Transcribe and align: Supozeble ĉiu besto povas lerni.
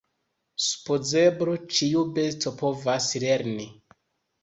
Supozeble 0.67 1.55
ĉiu 1.81 2.07
besto 2.17 2.57
povas 2.65 3.15
lerni. 3.29 3.73